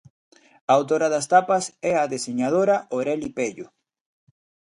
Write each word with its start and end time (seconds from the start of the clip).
A 0.69 0.71
autora 0.79 1.07
das 1.13 1.29
tapas 1.33 1.63
é 1.91 1.93
a 1.97 2.09
deseñadora 2.13 2.75
Oreli 2.97 3.29
Pello. 3.37 3.67